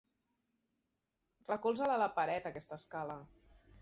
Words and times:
Recolza-la 1.51 1.99
a 1.99 2.01
la 2.05 2.09
paret, 2.17 2.49
aquesta 2.51 2.81
escala. 2.83 3.19